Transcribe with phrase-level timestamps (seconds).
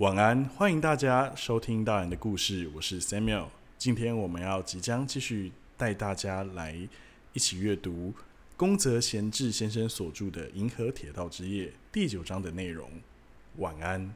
[0.00, 3.46] 晚安，欢迎大家收听大人的故事，我是 Samuel。
[3.76, 6.88] 今天我们要即将继续带大家来
[7.32, 8.14] 一起阅读
[8.56, 12.88] 宫泽贤治先生所著的《银河铁道之夜》第九章的内容。
[13.56, 14.14] 晚安。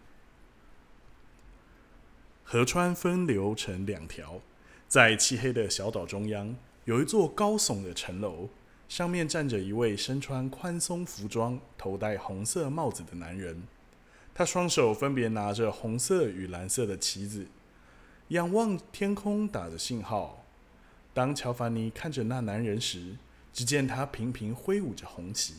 [2.44, 4.40] 河川分流成两条，
[4.86, 8.48] 在漆黑的小岛中央，有一座高耸的城楼，
[8.88, 13.64] 上面站着一位身穿宽松服装、头戴红色帽子的男人。
[14.34, 17.46] 他双手分别拿着红色与蓝色的旗子，
[18.28, 20.44] 仰望天空，打着信号。
[21.12, 23.16] 当乔凡尼看着那男人时，
[23.52, 25.54] 只见他频频挥舞着红旗，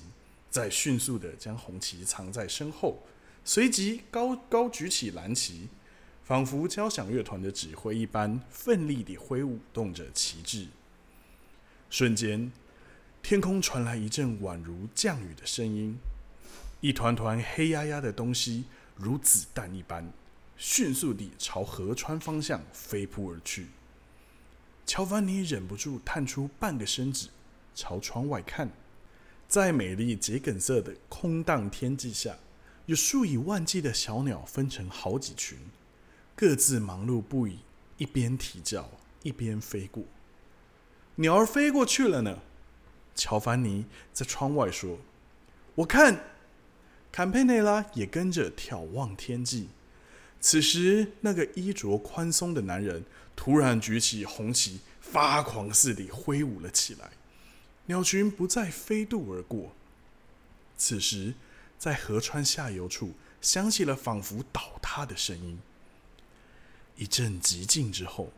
[0.50, 3.04] 再迅速的将红旗藏在身后，
[3.46, 5.70] 随即高高举起蓝旗。
[6.26, 10.68] 仿佛交响乐团的指挥一般，奋力地挥舞动着旗帜。
[11.90, 12.50] 瞬间，
[13.22, 15.98] 天空传来一阵宛如降雨的声音，
[16.84, 18.66] 一团团黑压压的东西
[18.98, 20.12] 如子弹一般，
[20.58, 23.68] 迅速地朝河川方向飞扑而去。
[24.86, 27.30] 乔凡尼忍不住探出半个身子，
[27.74, 28.70] 朝窗外看，
[29.48, 32.36] 在美丽桔梗色的空荡天际下，
[32.86, 35.58] 有数以万计的小鸟分成好几群。
[36.36, 37.60] 各自忙碌不已，
[37.98, 38.90] 一边啼叫
[39.22, 40.04] 一边飞过。
[41.16, 42.40] 鸟儿飞过去了呢。
[43.16, 44.98] 乔凡尼在窗外说
[45.76, 46.26] ：“我看。”
[47.14, 49.70] 坎佩内拉也跟着眺望天际。
[50.42, 53.06] 此时，那个衣着宽松的男人
[53.36, 57.12] 突然举起红旗，发狂似的挥舞了起来。
[57.86, 59.76] 鸟群不再飞渡而过。
[60.76, 61.36] 此时，
[61.78, 65.60] 在河川下游处响起了仿佛倒塌的声音。
[66.98, 68.34] 一阵寂静之后，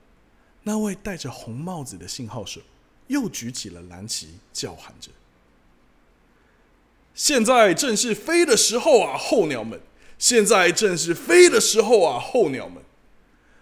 [0.63, 2.59] 那位戴着红帽子的信号手
[3.07, 5.11] 又举起了蓝旗，叫喊着
[7.15, 9.79] ：“现在正是飞的时候啊，候鸟们！
[10.19, 12.83] 现在正是飞的时候啊，候鸟们！”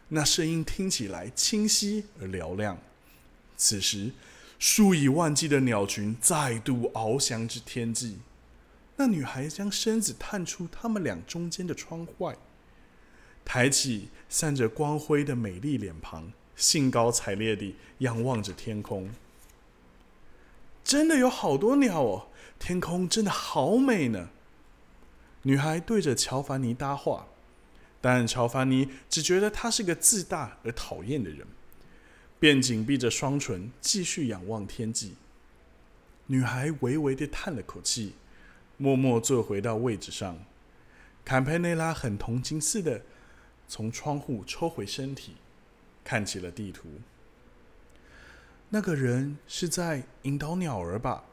[0.09, 2.79] 那声音听起来清晰而嘹亮。
[3.55, 4.11] 此时，
[4.57, 8.17] 数以万计的鸟群再度翱翔至天际。
[8.95, 12.35] 那女孩将身子探出他们俩中间的窗外。
[13.45, 19.11] 抬起散着光辉的美丽脸庞，兴高采烈地仰望着天空。
[20.83, 22.27] 真的有好多鸟哦，
[22.59, 24.29] 天空真的好美呢。
[25.43, 27.27] 女孩对着乔凡尼搭话，
[27.99, 31.47] 但乔凡尼只觉得他是个自大而讨厌的人，
[32.39, 35.15] 便紧闭着双唇，继续仰望天际。
[36.27, 38.13] 女孩微微地叹了口气，
[38.77, 40.37] 默默坐回到位置上。
[41.25, 43.01] 坎佩内拉很同情似的。
[43.65, 45.35] 从窗户抽回身体，
[46.03, 46.87] 看起了地图。
[48.75, 51.23] 那个人是在引导鸟儿吧？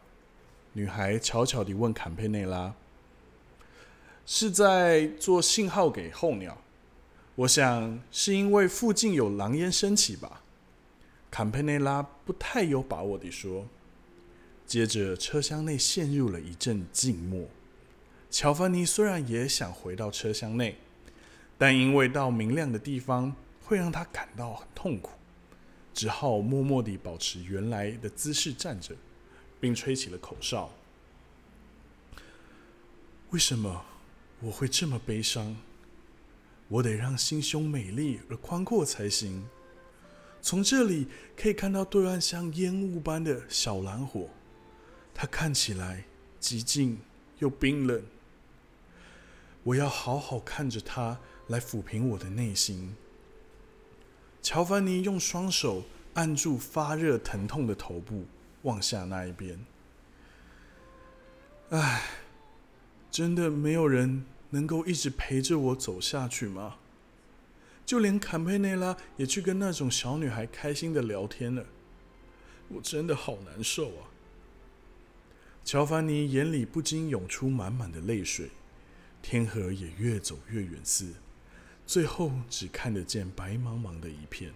[0.75, 2.75] 女孩悄悄地问坎佩内拉
[4.27, 6.59] ：“是在做信号给候鸟？
[7.37, 10.43] 我想是因为附近有狼烟升起吧？”
[11.33, 13.67] 坎佩内拉不太有把握地说。
[14.67, 17.49] 接着，车厢内陷入了一阵静默。
[18.31, 20.77] 乔凡尼虽然也想回到车厢内。
[21.57, 23.34] 但因为到明亮的地方
[23.65, 25.12] 会让他感到很痛苦，
[25.93, 28.95] 只好默默地保持原来的姿势站着，
[29.61, 30.71] 并吹起了口哨。
[33.31, 33.84] 为什么
[34.41, 35.56] 我会这么悲伤？
[36.69, 39.49] 我得让心胸美丽而宽阔才行。
[40.41, 44.28] 从这里可以看到对岸像烟雾般的小蓝火，
[45.15, 46.04] 它看起来
[46.39, 46.98] 极静
[47.39, 48.03] 又冰冷。
[49.63, 51.19] 我要好好看着它。
[51.51, 52.95] 来抚平我的内心。
[54.42, 55.84] 乔凡尼用双手
[56.15, 58.27] 按住发热疼痛的头部，
[58.63, 59.65] 望向那一边。
[61.71, 62.03] 唉，
[63.10, 66.77] 真的没有人能够一直陪着我走下去吗？
[67.87, 71.66] 就连坎佩内拉也去跟那种小女孩开心的聊天了。
[72.69, 74.07] 我真的好难受啊！
[75.65, 78.51] 乔凡尼眼里不禁涌出满满的泪水，
[79.21, 81.15] 天河也越走越远似。
[81.91, 84.53] 最后只看得见白茫茫的一片。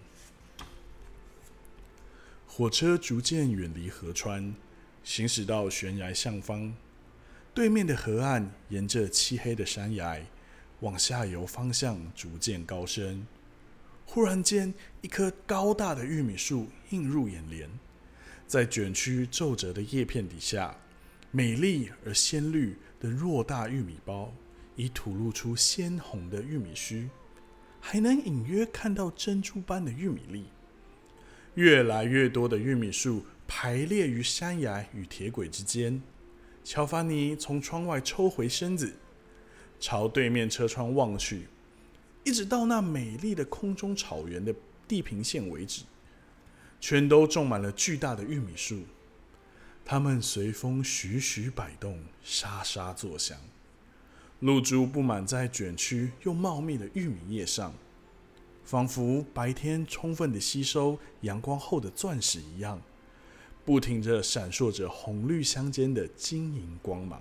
[2.47, 4.55] 火车逐渐远离河川，
[5.03, 6.73] 行驶到悬崖上方。
[7.53, 10.21] 对面的河岸沿着漆黑的山崖
[10.79, 13.27] 往下游方向逐渐高升。
[14.05, 17.69] 忽然间，一棵高大的玉米树映入眼帘，
[18.47, 20.73] 在卷曲皱褶的叶片底下，
[21.31, 24.33] 美丽而鲜绿的偌大玉米包
[24.77, 27.09] 已吐露出鲜红的玉米须。
[27.87, 30.45] 还能隐约看到珍珠般的玉米粒，
[31.53, 36.01] 越来越多的玉米树排列于山崖与铁轨之间。
[36.63, 38.91] 乔凡尼从窗外抽回身子，
[39.79, 41.45] 朝对面车窗望去，
[42.23, 44.51] 一直到那美丽的空中草原的
[44.87, 45.83] 地平线为止，
[46.81, 48.81] 全都种满了巨大的玉米树。
[49.85, 53.37] 它们随风徐徐摆动，沙沙作响，
[54.45, 57.73] 露珠布满在卷曲又茂密的玉米叶上，
[58.63, 62.79] 仿佛白天充分的吸收阳光后的钻石一样，
[63.65, 67.19] 不停着闪烁着红绿相间的晶莹光芒。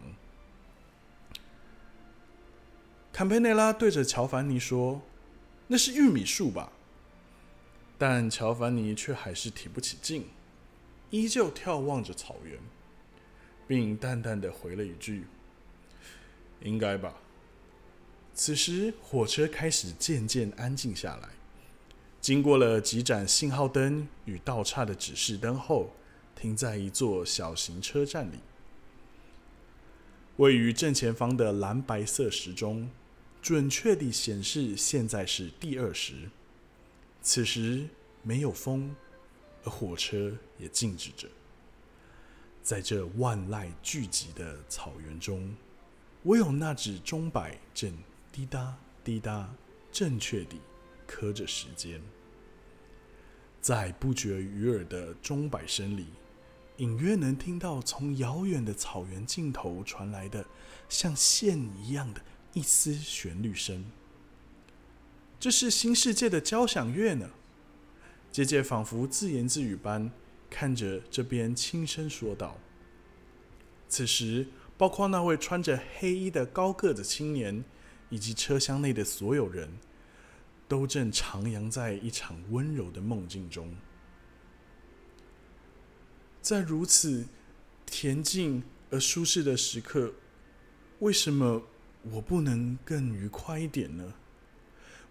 [3.11, 5.01] 坎佩内拉对着乔凡尼说
[5.69, 6.71] ：“那是玉米树吧？”
[7.97, 10.27] 但乔凡尼却还是提不起劲。
[11.09, 12.59] 依旧眺望着草原，
[13.67, 15.25] 并淡淡的回了一句
[16.65, 17.15] ：“应该吧。”
[18.35, 21.29] 此时，火车开始渐渐安静下来。
[22.21, 25.93] 经过了几盏信号灯与道岔的指示灯后，
[26.35, 28.41] 停在一座小型车站里。
[30.39, 32.91] 位于正前方的蓝白色时钟，
[33.41, 36.31] 准确地显示现在是第二时。
[37.23, 37.87] 此时
[38.23, 38.97] 没有风。
[39.67, 41.27] 而火车也静止着，
[42.63, 45.55] 在这万籁俱寂的草原中，
[46.25, 47.93] 唯有那只钟摆正
[48.33, 49.55] 滴答滴答，
[49.93, 50.61] 正确地
[51.07, 52.01] 刻着时间。
[53.61, 56.07] 在不绝于耳的钟摆声里，
[56.79, 60.45] 隐约能听到从遥远的草原尽头传来的
[60.89, 62.21] 像线一样的
[62.53, 63.85] 一丝旋律声。
[65.39, 67.31] 这是新世界的交响乐呢。
[68.33, 70.11] 姐姐仿佛自言自语般
[70.49, 72.59] 看着这边，轻声说道
[73.89, 77.65] ：“此时，包括那位穿着黑衣的高个子青年，
[78.11, 79.69] 以及车厢内的所有人，
[80.69, 83.75] 都正徜徉在一场温柔的梦境中。
[86.43, 87.27] 在如此
[87.89, 90.13] 恬静而舒适的时刻，
[90.99, 91.63] 为什么
[92.11, 94.15] 我不能更愉快一点呢？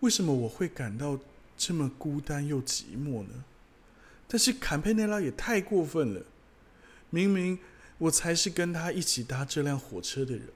[0.01, 1.19] 为什么我会感到？”
[1.55, 3.45] 这么孤单又寂寞呢？
[4.27, 6.25] 但是坎佩内拉也太过分了。
[7.11, 7.59] 明明
[8.03, 10.49] 我才是跟他一起搭这辆火车的人，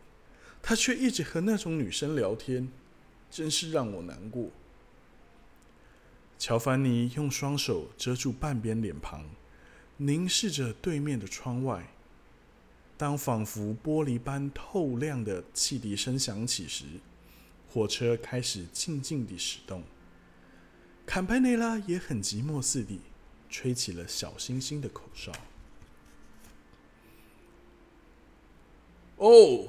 [0.61, 2.67] 他却一直和那种女生聊天，
[3.31, 4.49] 真是让我难过。
[6.37, 9.23] 乔凡尼用双手遮住半边脸庞，
[9.95, 11.87] 凝视着对面的窗外。
[12.97, 16.83] 当仿佛玻璃般透亮的汽笛声响起时，
[17.69, 19.83] 火车开始静静地驶动。
[21.05, 22.99] 坎佩内拉也很寂寞似的，
[23.49, 25.31] 吹起了小星星的口哨。
[29.17, 29.67] 哦，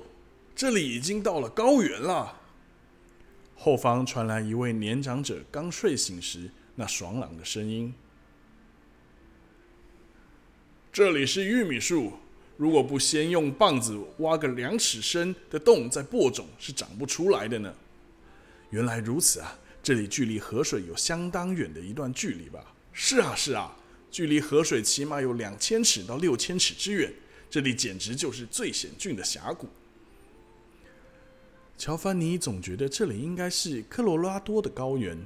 [0.54, 2.40] 这里已经到了高原了。
[3.56, 7.92] 后方传来一位年长者刚睡醒时那爽朗的声音
[10.92, 12.12] ：“这里是玉米树，
[12.56, 17.74] 如果不先用棒子挖个两尺深的洞再播种，是长不出来的呢。”
[18.70, 19.58] 原来如此啊！
[19.82, 22.74] 这里距离河水有相当远的一段距离吧？
[22.92, 23.74] 是啊，是啊，
[24.10, 27.10] 距离河水起码有两千尺到六千尺之远。
[27.50, 29.68] 这里简直就是最险峻的峡谷。
[31.76, 35.18] 乔凡尼总觉得这里应该是科罗拉多的高原。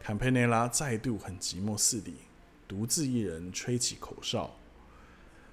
[0.00, 2.12] 坎佩内拉再度很寂寞似的，
[2.66, 4.54] 独自一人吹起口哨。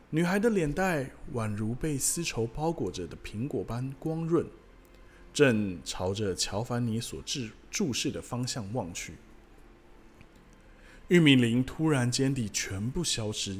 [0.09, 4.45] 女孩的脸蛋宛如被丝绸包裹着的苹果般光润。
[5.33, 9.15] 正朝着乔凡尼所注注视的方向望去，
[11.09, 13.59] 玉米林突然间地全部消失，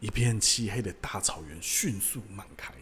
[0.00, 2.72] 一片漆黑的大草原迅速漫开，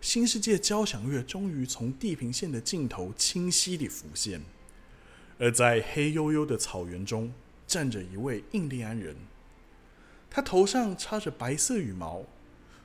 [0.00, 4.42] 新世界交响乐终于从地平线的尽头清晰地浮现，
[5.38, 7.32] 而在黑黝黝的草原中
[7.66, 9.16] 站着一位印第安人，
[10.28, 12.24] 他头上插着白色羽毛，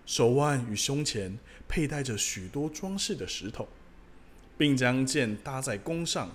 [0.06, 1.38] 手腕与胸前
[1.68, 3.68] 佩戴着许多装饰的石头。
[4.58, 6.34] 并将剑搭在弓上，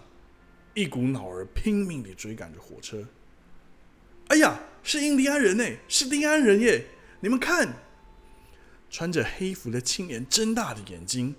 [0.74, 3.02] 一股脑儿拼命地追赶着火车。
[4.30, 6.86] 哎呀，是印第安人呢，是印第安人耶！
[7.18, 7.74] 你们看，
[8.88, 11.34] 穿着黑服的青年睁大的眼睛。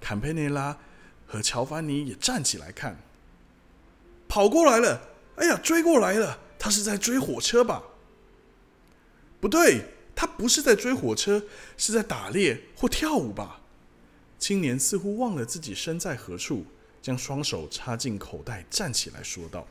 [0.00, 0.76] 坎佩内拉
[1.28, 2.98] 和乔凡尼也站起来看，
[4.26, 5.10] 跑过来了。
[5.36, 6.40] 哎呀，追过来了！
[6.58, 7.84] 他是在追火车吧？
[9.40, 9.84] 不对，
[10.16, 11.44] 他不是在追火车，
[11.76, 13.60] 是在打猎或跳舞吧？
[14.40, 16.66] 青年似乎忘了自己身在何处，
[17.00, 19.68] 将双手插进口袋，站起来说道：“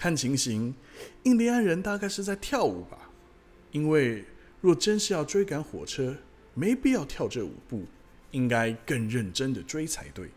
[0.00, 0.74] 看情形，
[1.24, 3.10] 印第安人大概是在跳舞吧？
[3.70, 4.24] 因为
[4.62, 6.16] 若真是要追赶火车，
[6.54, 7.84] 没必要跳这舞步，
[8.30, 10.30] 应该更认真的追才对。”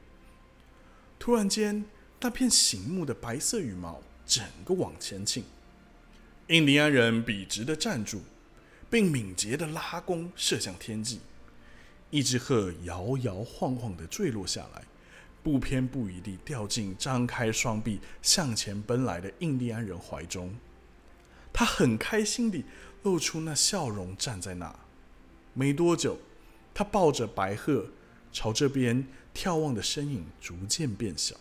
[1.17, 1.85] 突然间，
[2.19, 5.45] 那片醒目的白色羽毛整个往前倾，
[6.47, 8.19] 印第安人笔直的站住，
[8.89, 11.21] 并敏捷的拉弓射向天际。
[12.09, 14.83] 一只鹤摇摇晃晃的坠落下来，
[15.43, 20.55] 不偏不倚地掉进张开双臂向前奔来的印第安人怀中。
[21.51, 22.63] 他很开心地
[23.03, 24.73] 露出那笑容，站在那。
[25.53, 26.17] 没多久，
[26.73, 27.91] 他抱着白鹤
[28.31, 31.35] 朝这边眺望的身影逐渐变小。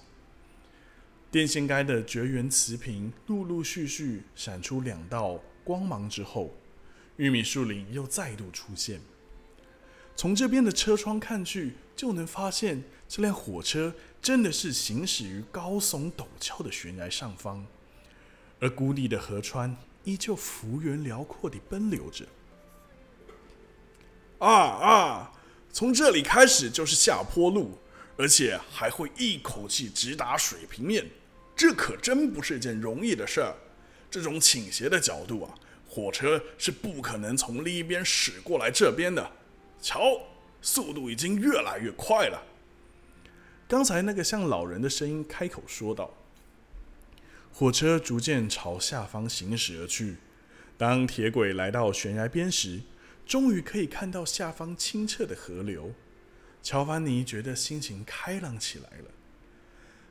[1.31, 6.53] 电线杆的绝缘磁屏陆陆续续闪出两道光芒之后，
[7.17, 9.01] 玉米树林又再度出现。
[10.15, 17.65] 从这边的车窗看去，就能发现这辆火车真的是行驶于高耸陡峭的悬崖上方，
[18.61, 22.27] 而谷底的河川依旧幅员辽阔地奔流着。
[24.39, 25.33] 啊啊！
[25.73, 27.79] 从这里开始就是下坡路，
[28.17, 31.09] 而且还会一口气直达水平面。
[31.55, 33.55] 这可真不是件容易的事儿。
[34.11, 35.55] 这种倾斜的角度啊，
[35.89, 39.31] 火车是不可能从另一边驶过来这边的。
[39.81, 40.01] 瞧，
[40.63, 42.45] 速度已经越来越快了。
[43.69, 46.15] 刚才那个像老人的声音开口说道
[47.53, 50.17] ：“火车逐渐朝下方行驶而去。
[50.79, 52.81] 当铁轨来到悬崖边时，
[53.27, 55.93] 终于可以看到下方清澈的河流。
[56.63, 59.11] 乔凡尼觉得心情开朗起来了。”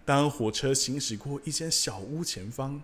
[0.03, 2.81] 当火车行驶过一间小屋前方，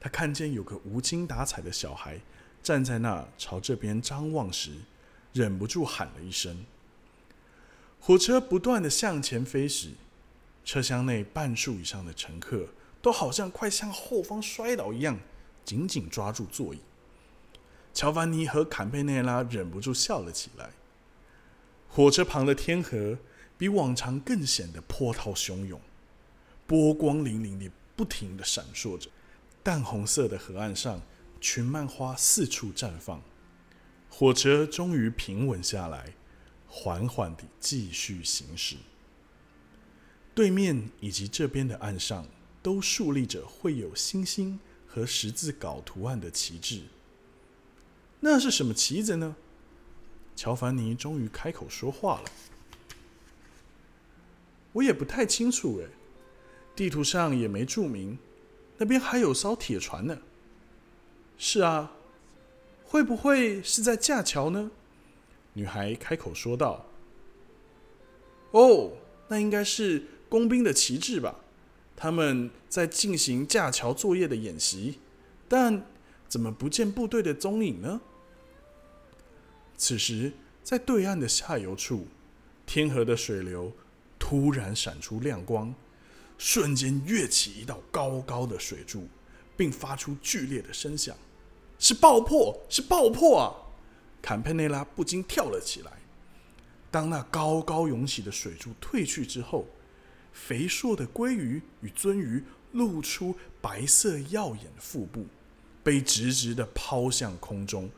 [0.00, 2.20] 他看见有个无精打采的小孩
[2.62, 4.72] 站在那朝这边张望时，
[5.32, 6.66] 忍不住喊了一声。
[8.00, 9.90] 火车不断的向前飞驶，
[10.64, 12.68] 车厢内半数以上的乘客
[13.02, 15.18] 都好像快向后方摔倒一样，
[15.64, 16.78] 紧紧抓住座椅。
[17.92, 20.70] 乔凡尼和坎佩内拉忍不住笑了起来。
[21.88, 23.18] 火车旁的天河
[23.56, 25.80] 比往常更显得波涛汹涌。
[26.66, 29.08] 波光粼粼地不停地闪烁着，
[29.62, 31.00] 淡红色的河岸上，
[31.40, 33.22] 群漫花四处绽放。
[34.10, 36.12] 火车终于平稳下来，
[36.68, 38.76] 缓缓地继续行驶。
[40.34, 42.26] 对面以及这边的岸上，
[42.62, 46.82] 都竖立着绘有星星和十字镐图案的旗帜。
[48.20, 49.36] 那是什么旗子呢？
[50.34, 52.30] 乔凡尼终于开口说话了
[54.74, 55.88] ：“我也不太清楚，诶。
[56.74, 58.18] 地图上也没注明，
[58.76, 60.18] 那边还有艘铁船呢。
[61.38, 61.92] 是啊，
[62.84, 64.70] 会不会是在架桥呢？
[65.56, 66.84] 女孩开口说道。
[68.50, 68.92] 哦，
[69.28, 71.34] 那应该是工兵的旗帜吧？
[71.96, 74.98] 他们在进行架桥作业的演习，
[75.48, 75.86] 但
[76.28, 78.02] 怎么不见部队的踪影呢？
[79.78, 82.06] 此时，在对岸的下游处，
[82.66, 83.72] 天河的水流
[84.18, 85.74] 突然闪出亮光。
[86.36, 89.08] 瞬间跃起一道高高的水柱，
[89.56, 91.16] 并发出剧烈的声响，
[91.78, 92.60] 是爆破！
[92.68, 93.65] 是爆破啊！
[94.20, 95.92] 坎佩内拉不禁跳了起来。
[96.90, 99.66] 当那高高涌起的水柱退去之后，
[100.32, 102.42] 肥硕的鲑鱼与鳟鱼
[102.72, 105.26] 露出白色耀眼的腹部，
[105.82, 107.90] 被直直的抛向空中，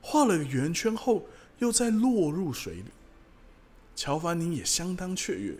[0.00, 1.26] 画了个圆圈后，
[1.58, 2.86] 又再落入水里。
[3.94, 5.56] 乔凡尼也相当雀跃。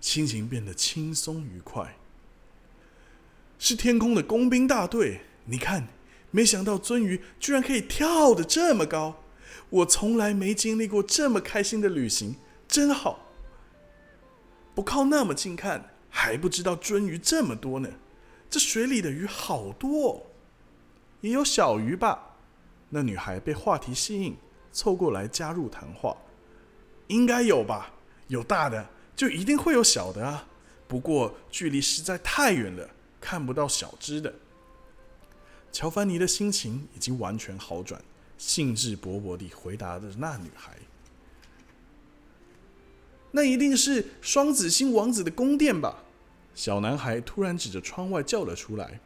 [0.00, 1.96] 心情变得轻松愉快。
[3.56, 5.86] 是天空的工兵大队，你看，
[6.32, 9.21] 没想到鳟鱼居然可以跳得这么高，
[9.72, 12.36] 我从来没经历过这么开心的旅行，
[12.68, 13.20] 真好。
[14.74, 17.88] 不靠那么近看，还不知道鳟鱼这么多呢，
[18.50, 20.26] 这水里的鱼好多，
[21.22, 22.36] 也有小鱼吧？
[22.90, 24.36] 那女孩被话题吸引，
[24.70, 26.14] 凑过来加入谈话。
[27.06, 27.94] 应该有吧，
[28.28, 28.86] 有大的。
[29.16, 30.46] 就一定会有小的啊，
[30.86, 34.34] 不过距离实在太远了，看不到小只的。
[35.70, 38.02] 乔凡尼的心情已经完全好转，
[38.44, 40.76] 兴致勃勃地回答着那女孩
[43.30, 46.02] ：“那一定是双子星王子的宫殿吧？”
[46.52, 48.98] 小男孩突然指着窗外叫了出来。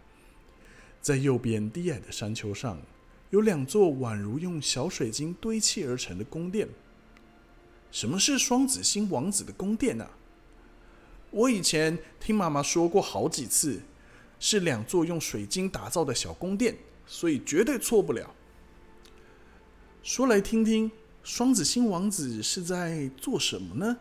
[1.02, 2.80] 在右边低矮的山丘上，
[3.28, 6.66] 有两座宛如用小水晶堆砌而成的宫殿。
[7.92, 10.08] 什么是双子星王子的宫殿呢？
[11.30, 13.82] 我以前听妈妈说过好几次，
[14.40, 16.74] 是两座用水晶打造的小宫殿，
[17.06, 18.34] 所以绝对错不了。
[20.06, 20.88] 说来听听，
[21.24, 23.96] 双子星王子是在做什么呢？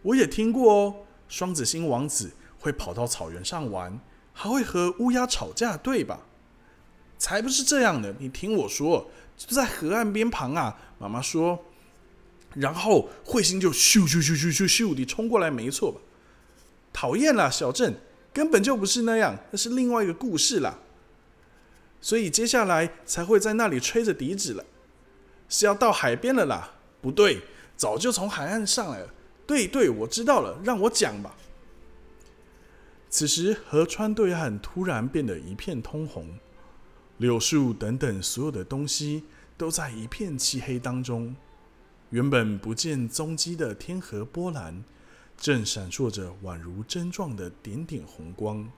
[0.00, 0.94] 我也听过哦，
[1.28, 4.00] 双子星王子会跑到草原上玩，
[4.32, 6.20] 还会和乌鸦吵架，对吧？
[7.18, 10.78] 才不是这样的，你听我说，就在河岸边旁啊。
[10.98, 11.62] 妈妈说。
[12.54, 16.00] 然后彗星就咻咻咻咻咻咻地冲过来，没错吧？
[16.90, 18.00] 讨厌啦，小镇
[18.32, 20.78] 根本就不是那样，那是另外一个故事啦。
[22.00, 24.64] 所以接下来才会在那里吹着笛子了，
[25.48, 26.74] 是要到海边了啦？
[27.00, 27.42] 不对，
[27.76, 29.14] 早就从海岸上来了，
[29.46, 31.36] 对对，我知道了，让我讲吧。
[33.10, 36.38] 此时，河川对岸突然变得一片通红，
[37.16, 39.24] 柳树等等所有的东西
[39.56, 41.34] 都在一片漆黑当中。
[42.10, 44.84] 原本不见踪迹的天河波澜，
[45.36, 48.70] 正闪烁着宛如针状的点点红光。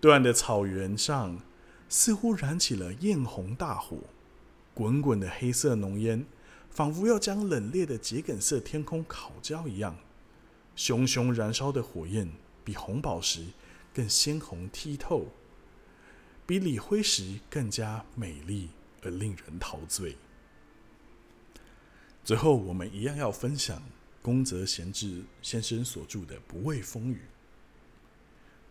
[0.00, 1.38] 对岸的草原上，
[1.96, 3.96] 似乎燃起了艳红大火，
[4.74, 6.26] 滚滚的黑色浓烟，
[6.68, 9.96] 仿佛要将冷冽的桔梗色天空烤焦一样。
[10.74, 12.28] 熊熊燃烧的火焰。
[12.64, 13.44] 比红宝石
[13.92, 15.26] 更鲜红剔透，
[16.46, 18.70] 比李辉石更加美丽
[19.02, 20.16] 而令人陶醉。
[22.24, 23.82] 最后，我们一样要分享
[24.22, 27.16] 宫泽贤治先生所著的《不畏风雨》。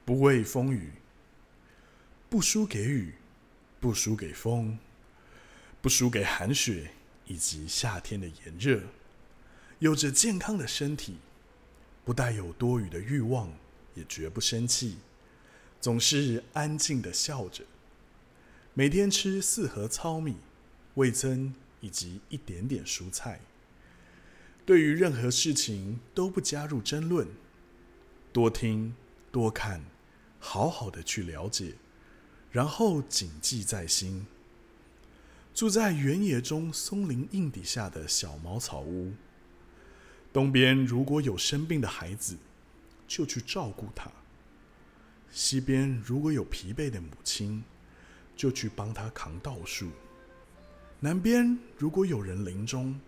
[0.03, 0.91] 不畏风雨，
[2.33, 3.13] 不输给雨，
[3.79, 4.79] 不输给风，
[5.83, 6.89] 不输给寒雪
[7.27, 8.81] 以及夏天的炎热。
[9.77, 11.17] 有着健康的身体，
[12.03, 13.53] 不带有多余的欲望。
[13.93, 14.97] 也绝不生气，
[15.79, 17.65] 总是安静的笑着。
[18.73, 20.37] 每天吃四盒糙米、
[20.95, 23.41] 味增以及一点点蔬菜。
[24.65, 27.27] 对于任何事情都不加入争论，
[28.31, 28.95] 多听
[29.31, 29.85] 多看，
[30.39, 31.75] 好好的去了解，
[32.53, 34.25] 然后谨记在心。
[35.53, 39.11] 住在原野中松林荫底下的小茅草屋，
[40.31, 42.37] 东边如果有生病的孩子。
[43.05, 44.09] 就去照顾他。
[45.29, 47.63] 西边如果有疲惫的母亲，
[48.35, 49.91] 就去帮他扛稻树。
[50.99, 52.99] 南边如果有人临终，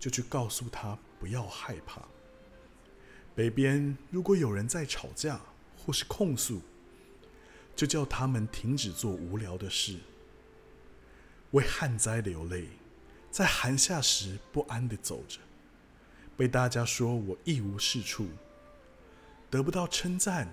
[0.00, 2.02] 就去告诉他不要害怕。
[3.36, 5.40] 北边如果有人在吵架
[5.76, 6.60] 或是控诉，
[7.76, 9.98] 就叫他们停止做无聊的事。
[11.52, 12.66] 为旱灾流泪，
[13.30, 15.38] 在寒夏时不安的走着，
[16.36, 18.26] 被大家说我一无是处。
[19.48, 20.52] 得不到称赞，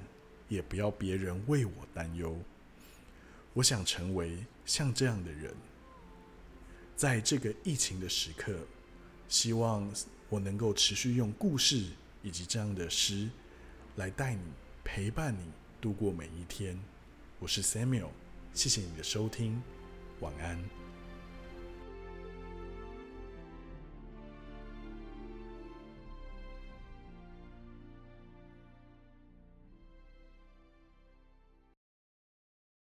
[0.50, 2.38] 也不要别人为我担忧。
[3.54, 5.56] 我想成为像这样的人，
[6.96, 8.56] 在这个疫情的时刻，
[9.28, 9.90] 希望
[10.30, 11.86] 我能够持续用故事
[12.22, 13.30] 以及这样的诗
[13.96, 14.42] 来带你、
[14.84, 16.80] 陪伴你度过每一天。
[17.44, 18.08] 我是 Samuel，
[18.54, 19.62] 谢谢你的收听，
[20.22, 20.58] 晚安。